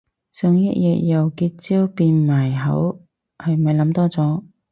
[0.31, 3.03] 想一日由結焦變埋口
[3.37, 4.43] 係咪諗多咗